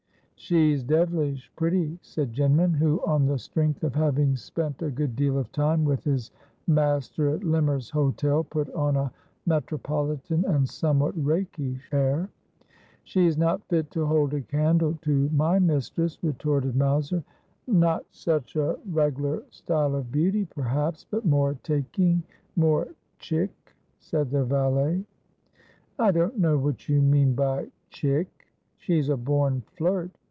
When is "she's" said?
0.51-0.83, 13.03-13.37, 28.77-29.07